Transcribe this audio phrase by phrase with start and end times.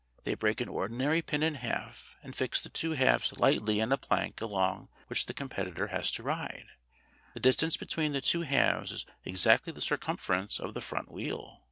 [0.23, 3.99] They break an ordinary pin in half and fix the two halves lightly in a
[3.99, 6.69] plank along which the competitor has to ride.
[7.35, 11.59] The distance between the two halves is exactly the circumference of the front wheel.